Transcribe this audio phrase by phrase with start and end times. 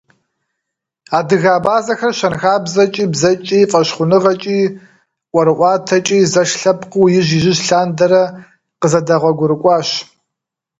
[1.17, 4.59] Адыгэ-абазэхэр щэнхабзэкӏи, бзэкӏи, фӏэщхъуныгъэкӏи,
[5.31, 8.23] ӏуэрыӏуатэкӏи зэш лъэпкъыу ижь-ижьыж лъандэрэ
[8.79, 9.89] къызэдэгъуэгурыкӏуащ.